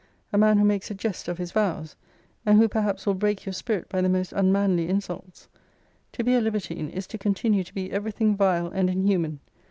a 0.33 0.37
man 0.39 0.57
who 0.57 0.65
makes 0.65 0.89
a 0.89 0.95
jest 0.95 1.27
of 1.27 1.37
his 1.37 1.51
vows? 1.51 1.95
and 2.43 2.57
who 2.57 2.67
perhaps 2.67 3.05
will 3.05 3.13
break 3.13 3.45
your 3.45 3.53
spirit 3.53 3.87
by 3.87 4.01
the 4.01 4.09
most 4.09 4.33
unmanly 4.33 4.89
insults. 4.89 5.47
To 6.13 6.23
be 6.23 6.33
a 6.33 6.41
libertine, 6.41 6.89
is 6.89 7.05
to 7.05 7.19
continue 7.19 7.63
to 7.63 7.71
be 7.75 7.91
every 7.91 8.11
thing 8.11 8.35
vile 8.35 8.65
and 8.69 8.89
inhuman. 8.89 9.41